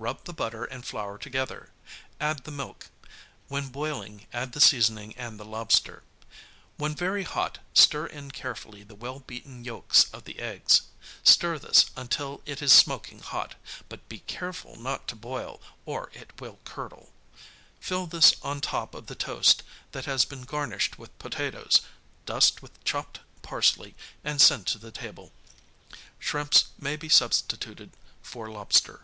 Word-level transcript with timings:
Rub 0.00 0.22
the 0.26 0.32
butter 0.32 0.62
and 0.64 0.84
flour 0.86 1.18
together, 1.18 1.70
add 2.20 2.44
the 2.44 2.52
milk; 2.52 2.86
when 3.48 3.68
boiling 3.68 4.28
add 4.32 4.52
the 4.52 4.60
seasoning 4.60 5.12
and 5.16 5.40
the 5.40 5.44
lobster. 5.44 6.04
When 6.76 6.94
very 6.94 7.24
hot 7.24 7.58
stir 7.74 8.06
in 8.06 8.30
carefully 8.30 8.84
the 8.84 8.94
well 8.94 9.18
beaten 9.18 9.64
yolks 9.64 10.04
of 10.12 10.22
the 10.22 10.38
eggs. 10.38 10.82
Stir 11.24 11.58
this 11.58 11.86
until 11.96 12.42
it 12.46 12.62
is 12.62 12.72
smoking 12.72 13.18
hot, 13.18 13.56
but 13.88 14.08
be 14.08 14.20
careful 14.20 14.76
not 14.76 15.08
to 15.08 15.16
boil, 15.16 15.60
or 15.84 16.10
it 16.12 16.30
will 16.40 16.60
curdle. 16.64 17.10
Fill 17.80 18.06
this 18.06 18.36
on 18.40 18.60
top 18.60 18.94
of 18.94 19.08
the 19.08 19.16
toast 19.16 19.64
that 19.90 20.04
has 20.04 20.24
been 20.24 20.42
garnished 20.42 20.96
with 20.96 21.18
potatoes, 21.18 21.80
dust 22.24 22.62
with 22.62 22.84
chopped 22.84 23.18
parsley 23.42 23.96
and 24.22 24.40
send 24.40 24.64
to 24.68 24.78
the 24.78 24.92
table. 24.92 25.32
Shrimps 26.20 26.66
may 26.78 26.94
be 26.94 27.08
substituted 27.08 27.90
for 28.22 28.48
lobster. 28.48 29.00